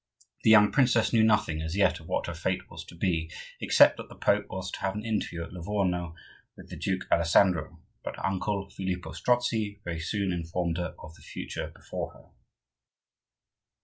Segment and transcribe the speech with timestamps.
[0.43, 3.97] The young princess knew nothing as yet of what her fate was to be, except
[3.97, 6.15] that the Pope was to have an interview at Livorno
[6.57, 11.21] with the Duke Alessandro; but her uncle, Filippo Strozzi, very soon informed her of the
[11.21, 12.29] future before her.